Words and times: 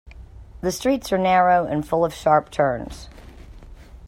The 0.61 0.71
streets 0.71 1.13
are 1.13 1.19
narrow 1.19 1.67
and 1.67 1.87
full 1.87 2.03
of 2.03 2.11
sharp 2.11 2.49
turns. 2.49 3.07